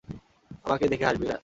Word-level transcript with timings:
আমাকে 0.65 0.85
দেখে 0.87 1.05
হাসবি 1.05 1.25
না। 1.27 1.37